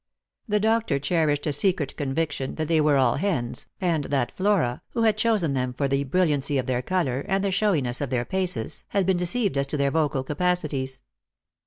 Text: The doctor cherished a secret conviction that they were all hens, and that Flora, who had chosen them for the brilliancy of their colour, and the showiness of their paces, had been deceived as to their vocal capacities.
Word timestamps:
The 0.47 0.59
doctor 0.59 0.97
cherished 0.97 1.45
a 1.45 1.53
secret 1.53 1.95
conviction 1.95 2.55
that 2.55 2.67
they 2.67 2.81
were 2.81 2.97
all 2.97 3.17
hens, 3.17 3.67
and 3.79 4.05
that 4.05 4.31
Flora, 4.31 4.81
who 4.93 5.03
had 5.03 5.15
chosen 5.15 5.53
them 5.53 5.73
for 5.73 5.87
the 5.87 6.05
brilliancy 6.05 6.57
of 6.57 6.65
their 6.65 6.81
colour, 6.81 7.23
and 7.27 7.43
the 7.43 7.51
showiness 7.51 8.01
of 8.01 8.09
their 8.09 8.25
paces, 8.25 8.83
had 8.87 9.05
been 9.05 9.17
deceived 9.17 9.59
as 9.59 9.67
to 9.67 9.77
their 9.77 9.91
vocal 9.91 10.23
capacities. 10.23 11.03